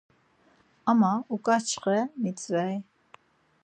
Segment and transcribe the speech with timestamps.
[0.91, 2.75] Ama uǩaçxe mitzvey.